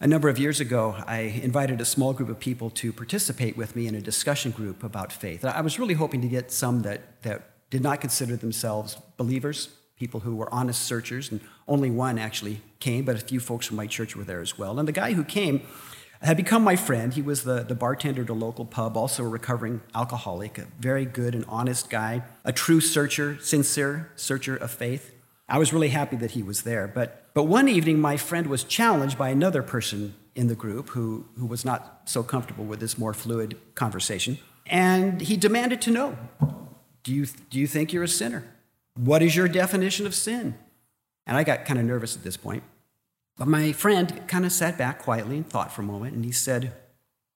A 0.00 0.06
number 0.06 0.28
of 0.28 0.38
years 0.38 0.60
ago, 0.60 0.94
I 1.08 1.22
invited 1.42 1.80
a 1.80 1.84
small 1.84 2.12
group 2.12 2.28
of 2.28 2.38
people 2.38 2.70
to 2.70 2.92
participate 2.92 3.56
with 3.56 3.74
me 3.74 3.88
in 3.88 3.96
a 3.96 4.00
discussion 4.00 4.52
group 4.52 4.84
about 4.84 5.12
faith. 5.12 5.44
I 5.44 5.60
was 5.60 5.80
really 5.80 5.94
hoping 5.94 6.20
to 6.20 6.28
get 6.28 6.52
some 6.52 6.82
that, 6.82 7.20
that 7.22 7.50
did 7.70 7.82
not 7.82 8.00
consider 8.00 8.36
themselves 8.36 8.96
believers, 9.16 9.70
people 9.98 10.20
who 10.20 10.36
were 10.36 10.54
honest 10.54 10.82
searchers, 10.82 11.32
and 11.32 11.40
only 11.66 11.90
one 11.90 12.16
actually 12.16 12.60
came, 12.78 13.04
but 13.04 13.16
a 13.16 13.18
few 13.18 13.40
folks 13.40 13.66
from 13.66 13.76
my 13.76 13.88
church 13.88 14.14
were 14.14 14.22
there 14.22 14.40
as 14.40 14.56
well. 14.56 14.78
And 14.78 14.86
the 14.86 14.92
guy 14.92 15.14
who 15.14 15.24
came 15.24 15.62
had 16.22 16.36
become 16.36 16.62
my 16.62 16.76
friend. 16.76 17.12
He 17.12 17.22
was 17.22 17.42
the, 17.42 17.64
the 17.64 17.74
bartender 17.74 18.22
at 18.22 18.28
a 18.28 18.34
local 18.34 18.66
pub, 18.66 18.96
also 18.96 19.24
a 19.24 19.28
recovering 19.28 19.80
alcoholic, 19.96 20.58
a 20.58 20.68
very 20.78 21.06
good 21.06 21.34
and 21.34 21.44
honest 21.48 21.90
guy, 21.90 22.22
a 22.44 22.52
true 22.52 22.80
searcher, 22.80 23.36
sincere 23.40 24.12
searcher 24.14 24.56
of 24.56 24.70
faith. 24.70 25.12
I 25.48 25.58
was 25.58 25.72
really 25.72 25.88
happy 25.88 26.14
that 26.16 26.32
he 26.32 26.42
was 26.44 26.62
there. 26.62 26.86
But, 26.86 27.27
but 27.38 27.44
one 27.44 27.68
evening, 27.68 28.00
my 28.00 28.16
friend 28.16 28.48
was 28.48 28.64
challenged 28.64 29.16
by 29.16 29.28
another 29.28 29.62
person 29.62 30.16
in 30.34 30.48
the 30.48 30.56
group 30.56 30.88
who, 30.88 31.24
who 31.38 31.46
was 31.46 31.64
not 31.64 32.00
so 32.04 32.24
comfortable 32.24 32.64
with 32.64 32.80
this 32.80 32.98
more 32.98 33.14
fluid 33.14 33.56
conversation. 33.76 34.38
And 34.66 35.20
he 35.20 35.36
demanded 35.36 35.80
to 35.82 35.92
know 35.92 36.18
do 37.04 37.14
you, 37.14 37.26
do 37.48 37.60
you 37.60 37.68
think 37.68 37.92
you're 37.92 38.02
a 38.02 38.08
sinner? 38.08 38.42
What 38.96 39.22
is 39.22 39.36
your 39.36 39.46
definition 39.46 40.04
of 40.04 40.16
sin? 40.16 40.58
And 41.28 41.36
I 41.36 41.44
got 41.44 41.64
kind 41.64 41.78
of 41.78 41.84
nervous 41.84 42.16
at 42.16 42.24
this 42.24 42.36
point. 42.36 42.64
But 43.36 43.46
my 43.46 43.70
friend 43.70 44.20
kind 44.26 44.44
of 44.44 44.50
sat 44.50 44.76
back 44.76 44.98
quietly 44.98 45.36
and 45.36 45.48
thought 45.48 45.70
for 45.70 45.82
a 45.82 45.84
moment, 45.84 46.16
and 46.16 46.24
he 46.24 46.32
said, 46.32 46.72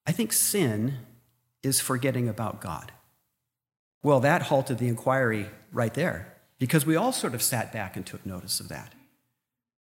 I 0.04 0.10
think 0.10 0.32
sin 0.32 0.94
is 1.62 1.78
forgetting 1.78 2.28
about 2.28 2.60
God. 2.60 2.90
Well, 4.02 4.18
that 4.18 4.42
halted 4.42 4.78
the 4.78 4.88
inquiry 4.88 5.46
right 5.70 5.94
there 5.94 6.34
because 6.58 6.84
we 6.84 6.96
all 6.96 7.12
sort 7.12 7.34
of 7.34 7.40
sat 7.40 7.72
back 7.72 7.94
and 7.94 8.04
took 8.04 8.26
notice 8.26 8.58
of 8.58 8.68
that. 8.68 8.94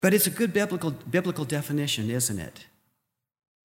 But 0.05 0.13
it's 0.13 0.27
a 0.27 0.31
good 0.31 0.53
biblical, 0.53 0.91
biblical 0.91 1.47
definition, 1.47 2.11
isn't 2.11 2.39
it? 2.39 2.67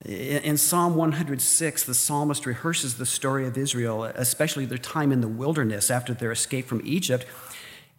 In 0.05 0.55
Psalm 0.55 0.96
106, 0.96 1.84
the 1.84 1.93
psalmist 1.93 2.46
rehearses 2.46 2.96
the 2.96 3.05
story 3.05 3.46
of 3.46 3.58
Israel, 3.58 4.05
especially 4.05 4.63
their 4.63 4.77
time 4.77 5.12
in 5.12 5.19
the 5.19 5.27
wilderness 5.27 5.91
after 5.91 6.13
their 6.13 6.31
escape 6.31 6.65
from 6.65 6.81
Egypt, 6.86 7.25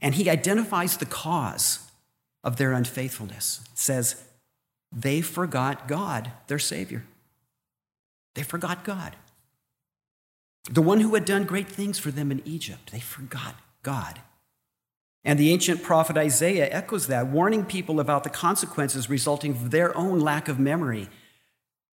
and 0.00 0.14
he 0.14 0.30
identifies 0.30 0.96
the 0.96 1.04
cause 1.04 1.80
of 2.42 2.56
their 2.56 2.72
unfaithfulness. 2.72 3.60
It 3.72 3.78
says, 3.78 4.24
they 4.90 5.20
forgot 5.20 5.86
God, 5.86 6.32
their 6.46 6.58
Savior. 6.58 7.04
They 8.36 8.42
forgot 8.42 8.84
God. 8.84 9.16
The 10.70 10.80
one 10.80 11.00
who 11.00 11.12
had 11.12 11.26
done 11.26 11.44
great 11.44 11.68
things 11.68 11.98
for 11.98 12.10
them 12.10 12.32
in 12.32 12.40
Egypt, 12.46 12.90
they 12.90 13.00
forgot 13.00 13.56
God. 13.82 14.18
And 15.24 15.38
the 15.38 15.52
ancient 15.52 15.82
prophet 15.82 16.16
Isaiah 16.16 16.68
echoes 16.70 17.06
that, 17.08 17.26
warning 17.26 17.64
people 17.64 18.00
about 18.00 18.24
the 18.24 18.30
consequences 18.30 19.10
resulting 19.10 19.54
from 19.54 19.70
their 19.70 19.96
own 19.96 20.18
lack 20.20 20.48
of 20.48 20.58
memory. 20.58 21.08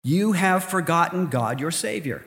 You 0.03 0.31
have 0.34 0.63
forgotten 0.63 1.27
God, 1.27 1.60
your 1.60 1.72
Savior. 1.72 2.25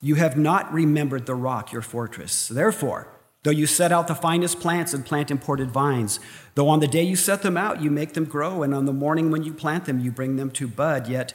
You 0.00 0.16
have 0.16 0.36
not 0.36 0.72
remembered 0.72 1.24
the 1.24 1.34
rock, 1.34 1.72
your 1.72 1.82
fortress. 1.82 2.48
Therefore, 2.48 3.08
Though 3.44 3.50
you 3.50 3.66
set 3.66 3.92
out 3.92 4.08
the 4.08 4.14
finest 4.14 4.58
plants 4.58 4.94
and 4.94 5.04
plant 5.04 5.30
imported 5.30 5.70
vines, 5.70 6.18
though 6.54 6.70
on 6.70 6.80
the 6.80 6.88
day 6.88 7.02
you 7.02 7.14
set 7.14 7.42
them 7.42 7.58
out, 7.58 7.82
you 7.82 7.90
make 7.90 8.14
them 8.14 8.24
grow, 8.24 8.62
and 8.62 8.74
on 8.74 8.86
the 8.86 8.92
morning 8.92 9.30
when 9.30 9.42
you 9.42 9.52
plant 9.52 9.84
them, 9.84 10.00
you 10.00 10.10
bring 10.10 10.36
them 10.36 10.50
to 10.52 10.66
bud, 10.66 11.08
yet 11.08 11.34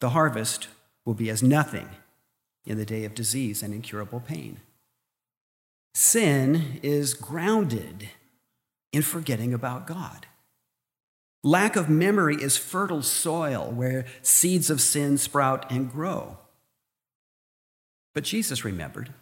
the 0.00 0.10
harvest 0.10 0.66
will 1.04 1.14
be 1.14 1.30
as 1.30 1.44
nothing 1.44 1.88
in 2.66 2.78
the 2.78 2.84
day 2.84 3.04
of 3.04 3.14
disease 3.14 3.62
and 3.62 3.72
incurable 3.72 4.18
pain. 4.18 4.58
Sin 5.94 6.80
is 6.82 7.14
grounded 7.14 8.08
in 8.96 9.02
forgetting 9.02 9.52
about 9.52 9.86
God. 9.86 10.24
Lack 11.44 11.76
of 11.76 11.90
memory 11.90 12.36
is 12.36 12.56
fertile 12.56 13.02
soil 13.02 13.70
where 13.70 14.06
seeds 14.22 14.70
of 14.70 14.80
sin 14.80 15.18
sprout 15.18 15.70
and 15.70 15.92
grow. 15.92 16.38
But 18.14 18.24
Jesus 18.24 18.64
remembered. 18.64 19.12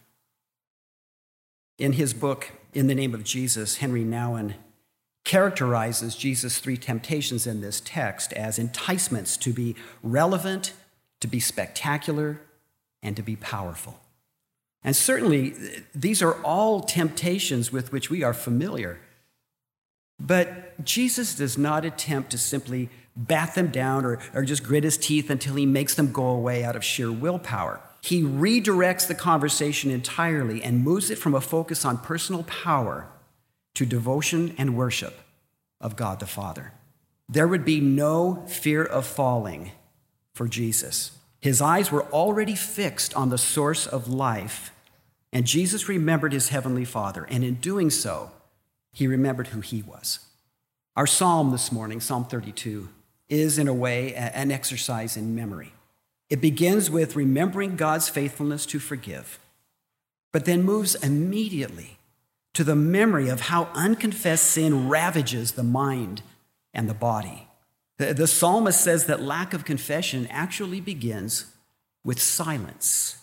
In 1.77 1.95
his 1.95 2.15
book, 2.15 2.53
In 2.73 2.87
the 2.87 2.95
Name 2.95 3.15
of 3.15 3.25
Jesus, 3.25 3.79
Henri 3.79 4.05
Nouwen 4.05 4.55
characterizes 5.25 6.15
Jesus' 6.15 6.59
three 6.59 6.77
temptations 6.77 7.45
in 7.45 7.61
this 7.61 7.83
text 7.85 8.33
as 8.35 8.61
enticements 8.61 9.37
to 9.39 9.53
be 9.53 9.75
relevant, 10.05 10.73
to 11.19 11.27
be 11.27 11.41
spectacular, 11.41 12.41
and 13.03 13.17
to 13.17 13.23
be 13.23 13.35
powerful. 13.35 13.99
And 14.85 14.95
certainly, 14.95 15.57
these 15.93 16.23
are 16.23 16.41
all 16.45 16.81
temptations 16.81 17.73
with 17.73 17.91
which 17.91 18.09
we 18.09 18.23
are 18.23 18.35
familiar. 18.35 19.01
But 20.19 20.85
Jesus 20.85 21.35
does 21.35 21.59
not 21.59 21.85
attempt 21.85 22.31
to 22.31 22.39
simply 22.39 22.89
bat 23.17 23.55
them 23.55 23.69
down 23.69 24.05
or, 24.05 24.19
or 24.33 24.45
just 24.45 24.65
grit 24.65 24.85
his 24.85 24.97
teeth 24.97 25.31
until 25.31 25.55
he 25.55 25.67
makes 25.67 25.95
them 25.95 26.13
go 26.13 26.27
away 26.27 26.65
out 26.65 26.77
of 26.77 26.85
sheer 26.85 27.13
willpower. 27.13 27.81
He 28.01 28.23
redirects 28.23 29.07
the 29.07 29.15
conversation 29.15 29.91
entirely 29.91 30.63
and 30.63 30.85
moves 30.85 31.11
it 31.11 31.19
from 31.19 31.35
a 31.35 31.41
focus 31.41 31.85
on 31.85 31.99
personal 31.99 32.43
power 32.45 33.09
to 33.75 33.87
devotion 33.87 34.55
and 34.59 34.77
worship 34.77 35.21
of 35.81 35.97
God 35.97 36.21
the 36.21 36.27
Father. 36.27 36.73
There 37.29 37.49
would 37.49 37.65
be 37.65 37.81
no 37.81 38.45
fear 38.47 38.85
of 38.85 39.07
falling 39.07 39.73
for 40.35 40.49
Jesus. 40.49 41.13
His 41.41 41.61
eyes 41.61 41.91
were 41.91 42.05
already 42.07 42.55
fixed 42.55 43.15
on 43.15 43.31
the 43.31 43.39
source 43.39 43.87
of 43.87 44.09
life, 44.09 44.73
and 45.33 45.47
Jesus 45.47 45.89
remembered 45.89 46.33
his 46.33 46.51
heavenly 46.51 46.85
Father, 46.85 47.25
and 47.31 47.43
in 47.43 47.55
doing 47.55 47.91
so, 47.91 48.31
he 48.95 49.07
remembered 49.07 49.49
who 49.49 49.61
he 49.61 49.83
was. 49.83 50.21
Our 50.97 51.07
psalm 51.07 51.51
this 51.51 51.73
morning, 51.73 52.01
Psalm 52.01 52.25
32, 52.25 52.89
is 53.29 53.59
in 53.59 53.69
a 53.69 53.75
way 53.75 54.15
an 54.15 54.53
exercise 54.53 55.17
in 55.17 55.35
memory. 55.35 55.73
It 56.31 56.41
begins 56.41 56.91
with 56.91 57.17
remembering 57.17 57.77
God's 57.77 58.09
faithfulness 58.09 58.65
to 58.67 58.79
forgive, 58.79 59.41
but 60.33 60.45
then 60.45 60.63
moves 60.63 60.95
immediately 60.95 61.99
to 62.55 62.63
the 62.63 62.77
memory 62.77 63.29
of 63.29 63.43
how 63.43 63.69
unconfessed 63.75 64.45
sin 64.45 64.89
ravages 64.89 65.53
the 65.53 65.65
mind 65.65 66.23
and 66.73 66.89
the 66.89 66.95
body. 66.95 67.49
The, 67.99 68.15
the 68.15 68.29
psalmist 68.29 68.81
says 68.81 69.07
that 69.07 69.21
lack 69.21 69.53
of 69.53 69.65
confession 69.65 70.29
actually 70.31 70.81
begins 70.81 71.47
with 72.05 72.21
silence, 72.21 73.17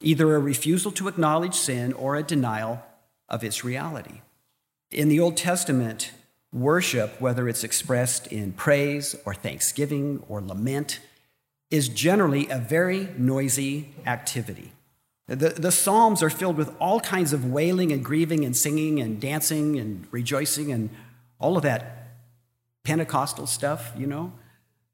either 0.00 0.36
a 0.36 0.38
refusal 0.38 0.92
to 0.92 1.08
acknowledge 1.08 1.54
sin 1.54 1.92
or 1.92 2.14
a 2.14 2.22
denial 2.22 2.82
of 3.28 3.42
its 3.42 3.64
reality. 3.64 4.20
In 4.90 5.08
the 5.08 5.18
Old 5.20 5.36
Testament, 5.36 6.12
worship, 6.52 7.20
whether 7.20 7.48
it's 7.48 7.64
expressed 7.64 8.28
in 8.28 8.52
praise 8.52 9.16
or 9.24 9.34
thanksgiving 9.34 10.22
or 10.28 10.40
lament, 10.40 11.00
is 11.70 11.88
generally 11.88 12.48
a 12.48 12.58
very 12.58 13.08
noisy 13.18 13.94
activity. 14.06 14.72
The, 15.26 15.50
the 15.50 15.72
Psalms 15.72 16.22
are 16.22 16.30
filled 16.30 16.56
with 16.56 16.72
all 16.78 17.00
kinds 17.00 17.32
of 17.32 17.44
wailing 17.44 17.90
and 17.90 18.04
grieving 18.04 18.44
and 18.44 18.56
singing 18.56 19.00
and 19.00 19.20
dancing 19.20 19.76
and 19.78 20.06
rejoicing 20.12 20.70
and 20.70 20.90
all 21.40 21.56
of 21.56 21.64
that 21.64 22.12
Pentecostal 22.84 23.48
stuff, 23.48 23.92
you 23.96 24.06
know. 24.06 24.32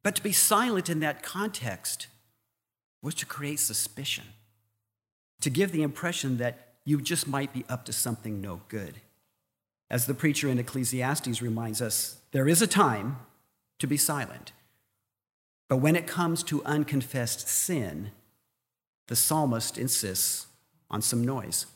But 0.03 0.17
to 0.17 0.23
be 0.23 0.33
silent 0.33 0.89
in 0.89 1.01
that 1.01 1.23
context 1.23 2.07
was 3.03 3.15
to 3.17 3.27
create 3.27 3.61
suspicion, 3.61 4.25
to 5.43 5.51
give 5.51 5.71
the 5.71 5.83
impression 5.83 6.39
that 6.39 6.69
you 6.85 7.03
just 7.03 7.29
might 7.29 7.53
be 7.53 7.67
up 7.69 7.85
to 7.85 7.93
something 7.93 8.41
no 8.41 8.63
good. 8.69 8.95
As 9.93 10.07
the 10.07 10.15
preacher 10.15 10.49
in 10.49 10.59
Ecclesiastes 10.59 11.43
reminds 11.43 11.83
us, 11.83 12.17
there 12.33 12.49
is 12.49 12.63
a 12.63 12.67
time 12.67 13.19
to 13.79 13.87
be 13.87 13.99
silent. 13.99 14.53
But 15.69 15.77
when 15.77 15.97
it 15.97 16.07
comes 16.07 16.43
to 16.45 16.65
unconfessed 16.65 17.47
sin, 17.47 18.11
the 19.09 19.17
psalmist 19.17 19.77
insists 19.77 20.47
on 20.91 21.03
some 21.03 21.25
noise. 21.25 21.67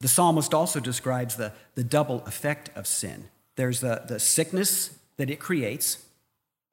The 0.00 0.08
psalmist 0.08 0.52
also 0.52 0.80
describes 0.80 1.36
the, 1.36 1.52
the 1.76 1.84
double 1.84 2.22
effect 2.26 2.70
of 2.76 2.86
sin 2.86 3.28
there's 3.54 3.80
the, 3.80 4.02
the 4.06 4.20
sickness 4.20 4.98
that 5.16 5.30
it 5.30 5.40
creates, 5.40 6.04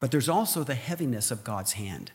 but 0.02 0.12
there's 0.12 0.28
also 0.28 0.66
the 0.66 0.76
heaviness 0.76 1.32
of 1.32 1.46
God's 1.46 1.74
hand. 1.74 2.12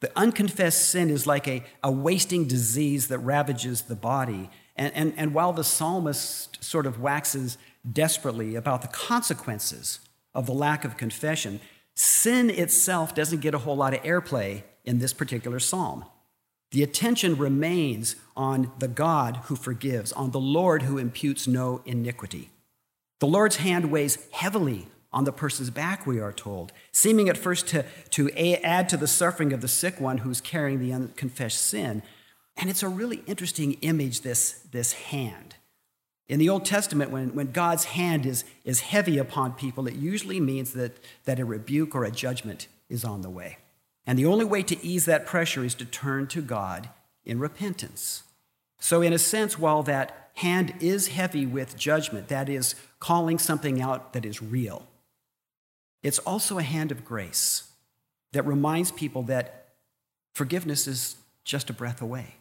The 0.00 0.12
unconfessed 0.16 0.88
sin 0.88 1.10
is 1.10 1.26
like 1.26 1.48
a, 1.48 1.64
a 1.82 1.90
wasting 1.90 2.46
disease 2.46 3.08
that 3.08 3.18
ravages 3.18 3.82
the 3.82 3.96
body. 3.96 4.50
And, 4.76 4.94
and, 4.94 5.14
and 5.16 5.34
while 5.34 5.52
the 5.52 5.64
psalmist 5.64 6.62
sort 6.62 6.86
of 6.86 7.00
waxes 7.00 7.58
desperately 7.90 8.54
about 8.54 8.82
the 8.82 8.88
consequences 8.88 10.00
of 10.34 10.46
the 10.46 10.52
lack 10.52 10.84
of 10.84 10.96
confession, 10.96 11.60
sin 11.94 12.50
itself 12.50 13.14
doesn't 13.14 13.40
get 13.40 13.54
a 13.54 13.58
whole 13.58 13.76
lot 13.76 13.94
of 13.94 14.02
airplay 14.02 14.62
in 14.84 14.98
this 14.98 15.12
particular 15.12 15.58
psalm. 15.58 16.04
The 16.70 16.82
attention 16.82 17.36
remains 17.36 18.16
on 18.36 18.70
the 18.78 18.88
God 18.88 19.40
who 19.44 19.56
forgives, 19.56 20.12
on 20.12 20.30
the 20.30 20.40
Lord 20.40 20.82
who 20.82 20.98
imputes 20.98 21.48
no 21.48 21.82
iniquity. 21.84 22.50
The 23.18 23.26
Lord's 23.26 23.56
hand 23.56 23.90
weighs 23.90 24.18
heavily 24.32 24.86
on 25.12 25.24
the 25.24 25.32
person's 25.32 25.70
back, 25.70 26.06
we 26.06 26.20
are 26.20 26.32
told, 26.32 26.72
seeming 26.92 27.28
at 27.28 27.36
first 27.36 27.66
to, 27.68 27.84
to 28.10 28.30
add 28.64 28.88
to 28.88 28.96
the 28.96 29.08
suffering 29.08 29.52
of 29.52 29.60
the 29.60 29.68
sick 29.68 30.00
one 30.00 30.18
who's 30.18 30.40
carrying 30.40 30.78
the 30.78 30.92
unconfessed 30.92 31.60
sin. 31.60 32.02
And 32.60 32.68
it's 32.68 32.82
a 32.82 32.88
really 32.88 33.22
interesting 33.26 33.72
image, 33.80 34.20
this, 34.20 34.64
this 34.70 34.92
hand. 34.92 35.56
In 36.28 36.38
the 36.38 36.50
Old 36.50 36.66
Testament, 36.66 37.10
when, 37.10 37.34
when 37.34 37.52
God's 37.52 37.84
hand 37.84 38.26
is, 38.26 38.44
is 38.64 38.80
heavy 38.80 39.16
upon 39.16 39.54
people, 39.54 39.88
it 39.88 39.94
usually 39.94 40.40
means 40.40 40.74
that, 40.74 40.98
that 41.24 41.40
a 41.40 41.44
rebuke 41.46 41.94
or 41.94 42.04
a 42.04 42.10
judgment 42.10 42.68
is 42.90 43.02
on 43.02 43.22
the 43.22 43.30
way. 43.30 43.56
And 44.06 44.18
the 44.18 44.26
only 44.26 44.44
way 44.44 44.62
to 44.62 44.84
ease 44.84 45.06
that 45.06 45.26
pressure 45.26 45.64
is 45.64 45.74
to 45.76 45.86
turn 45.86 46.26
to 46.28 46.42
God 46.42 46.90
in 47.24 47.38
repentance. 47.38 48.24
So, 48.78 49.02
in 49.02 49.12
a 49.12 49.18
sense, 49.18 49.58
while 49.58 49.82
that 49.84 50.30
hand 50.34 50.74
is 50.80 51.08
heavy 51.08 51.46
with 51.46 51.76
judgment, 51.76 52.28
that 52.28 52.48
is, 52.48 52.74
calling 52.98 53.38
something 53.38 53.80
out 53.80 54.12
that 54.12 54.24
is 54.24 54.42
real, 54.42 54.86
it's 56.02 56.18
also 56.20 56.58
a 56.58 56.62
hand 56.62 56.92
of 56.92 57.04
grace 57.04 57.70
that 58.32 58.46
reminds 58.46 58.90
people 58.90 59.22
that 59.24 59.68
forgiveness 60.34 60.86
is 60.86 61.16
just 61.44 61.70
a 61.70 61.72
breath 61.72 62.00
away. 62.00 62.34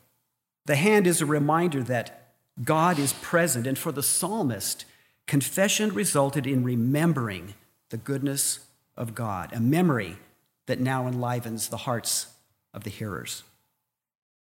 The 0.69 0.75
hand 0.75 1.07
is 1.07 1.19
a 1.19 1.25
reminder 1.25 1.81
that 1.81 2.27
God 2.63 2.99
is 2.99 3.13
present, 3.13 3.65
and 3.65 3.75
for 3.75 3.91
the 3.91 4.03
psalmist, 4.03 4.85
confession 5.25 5.95
resulted 5.95 6.45
in 6.45 6.63
remembering 6.63 7.55
the 7.89 7.97
goodness 7.97 8.59
of 8.95 9.15
God, 9.15 9.51
a 9.51 9.59
memory 9.59 10.17
that 10.67 10.79
now 10.79 11.07
enlivens 11.07 11.69
the 11.69 11.77
hearts 11.77 12.27
of 12.71 12.83
the 12.83 12.91
hearers. 12.91 13.41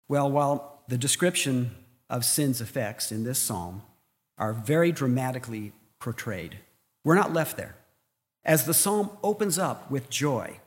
Well, 0.07 0.31
while 0.31 0.81
the 0.88 0.97
description 0.97 1.75
of 2.09 2.25
sin's 2.25 2.62
effects 2.62 3.12
in 3.12 3.24
this 3.24 3.38
psalm 3.38 3.83
are 4.39 4.53
very 4.53 4.91
dramatically 4.91 5.71
portrayed, 6.00 6.57
we're 7.03 7.13
not 7.13 7.31
left 7.31 7.57
there. 7.57 7.75
As 8.43 8.65
the 8.65 8.74
psalm 8.74 9.12
opens 9.21 9.59
up 9.59 9.91
with 9.91 10.09
joy, 10.09 10.62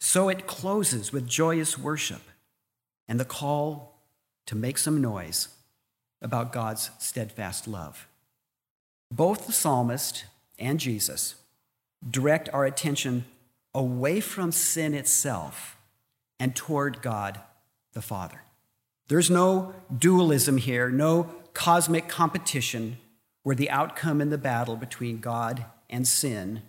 so 0.00 0.28
it 0.28 0.48
closes 0.48 1.12
with 1.12 1.28
joyous 1.28 1.78
worship 1.78 2.22
and 3.06 3.20
the 3.20 3.24
call 3.24 3.95
to 4.46 4.56
make 4.56 4.78
some 4.78 5.00
noise 5.00 5.48
about 6.22 6.52
God's 6.52 6.90
steadfast 6.98 7.68
love. 7.68 8.08
Both 9.10 9.46
the 9.46 9.52
psalmist 9.52 10.24
and 10.58 10.80
Jesus 10.80 11.36
direct 12.08 12.48
our 12.52 12.64
attention 12.64 13.24
away 13.74 14.20
from 14.20 14.52
sin 14.52 14.94
itself 14.94 15.76
and 16.40 16.54
toward 16.54 17.02
God 17.02 17.40
the 17.92 18.02
Father. 18.02 18.42
There's 19.08 19.30
no 19.30 19.74
dualism 19.96 20.56
here, 20.56 20.90
no 20.90 21.30
cosmic 21.54 22.08
competition 22.08 22.98
where 23.42 23.54
the 23.54 23.70
outcome 23.70 24.20
in 24.20 24.30
the 24.30 24.38
battle 24.38 24.76
between 24.76 25.18
God 25.18 25.64
and 25.88 26.06
sin 26.06 26.62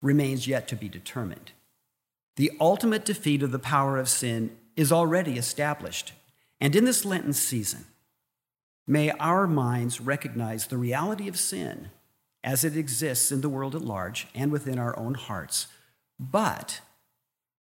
remains 0.00 0.46
yet 0.46 0.68
to 0.68 0.76
be 0.76 0.88
determined. 0.88 1.52
The 2.36 2.52
ultimate 2.60 3.04
defeat 3.04 3.42
of 3.42 3.52
the 3.52 3.58
power 3.58 3.98
of 3.98 4.08
sin 4.08 4.56
is 4.76 4.92
already 4.92 5.36
established. 5.36 6.12
And 6.62 6.76
in 6.76 6.84
this 6.84 7.04
Lenten 7.04 7.32
season, 7.32 7.86
may 8.86 9.10
our 9.10 9.48
minds 9.48 10.00
recognize 10.00 10.68
the 10.68 10.78
reality 10.78 11.26
of 11.26 11.36
sin 11.36 11.90
as 12.44 12.62
it 12.62 12.76
exists 12.76 13.32
in 13.32 13.40
the 13.40 13.48
world 13.48 13.74
at 13.74 13.82
large 13.82 14.28
and 14.32 14.52
within 14.52 14.78
our 14.78 14.96
own 14.96 15.14
hearts 15.14 15.66
but 16.30 16.80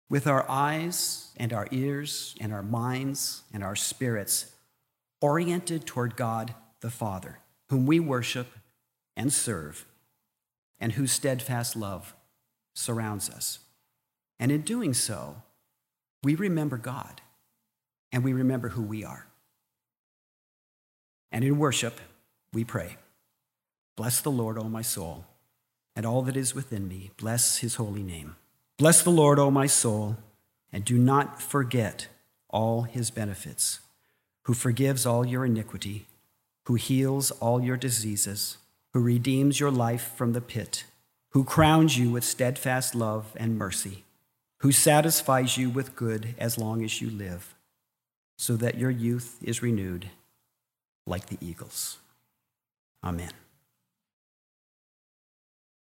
with 0.07 0.27
our 0.27 0.47
eyes 0.47 1.31
and 1.37 1.51
our 1.51 1.67
ears 1.71 2.35
and 2.39 2.53
our 2.53 2.61
minds 2.61 3.41
and 3.51 3.63
our 3.63 3.75
spirits 3.75 4.51
oriented 5.19 5.87
toward 5.87 6.15
God 6.15 6.53
the 6.81 6.91
Father, 6.91 7.39
whom 7.69 7.87
we 7.87 7.99
worship 7.99 8.47
and 9.17 9.33
serve, 9.33 9.85
and 10.79 10.91
whose 10.91 11.11
steadfast 11.11 11.75
love 11.75 12.13
surrounds 12.75 13.31
us. 13.31 13.59
And 14.39 14.51
in 14.51 14.61
doing 14.61 14.93
so, 14.93 15.37
we 16.21 16.35
remember 16.35 16.77
God 16.77 17.21
and 18.15 18.23
we 18.23 18.33
remember 18.33 18.69
who 18.69 18.81
we 18.81 19.05
are. 19.05 19.27
And 21.31 21.43
in 21.43 21.59
worship, 21.59 22.01
we 22.51 22.63
pray 22.63 22.97
Bless 23.95 24.21
the 24.21 24.31
Lord, 24.31 24.57
O 24.57 24.63
my 24.63 24.81
soul 24.81 25.25
and 25.95 26.05
all 26.05 26.21
that 26.23 26.35
is 26.35 26.53
within 26.53 26.87
me. 26.87 27.11
Bless 27.17 27.59
his 27.59 27.75
holy 27.75 28.03
name. 28.03 28.35
Bless 28.77 29.01
the 29.01 29.09
Lord, 29.09 29.39
O 29.39 29.49
my 29.49 29.67
soul, 29.67 30.17
and 30.71 30.83
do 30.83 30.97
not 30.97 31.41
forget 31.41 32.07
all 32.49 32.81
his 32.81 33.09
benefits, 33.11 33.79
who 34.43 34.53
forgives 34.53 35.05
all 35.05 35.25
your 35.25 35.45
iniquity, 35.45 36.07
who 36.65 36.75
heals 36.75 37.31
all 37.31 37.61
your 37.61 37.77
diseases, 37.77 38.57
who 38.93 38.99
redeems 38.99 39.59
your 39.59 39.71
life 39.71 40.11
from 40.15 40.33
the 40.33 40.41
pit, 40.41 40.83
who 41.29 41.43
crowns 41.43 41.97
you 41.97 42.09
with 42.09 42.23
steadfast 42.23 42.93
love 42.93 43.31
and 43.37 43.57
mercy, 43.57 44.03
who 44.59 44.71
satisfies 44.71 45.57
you 45.57 45.69
with 45.69 45.95
good 45.95 46.35
as 46.37 46.57
long 46.57 46.83
as 46.83 47.01
you 47.01 47.09
live, 47.09 47.54
so 48.37 48.55
that 48.57 48.77
your 48.77 48.91
youth 48.91 49.37
is 49.41 49.61
renewed 49.61 50.09
like 51.05 51.27
the 51.27 51.37
eagles. 51.41 51.97
Amen. 53.03 53.31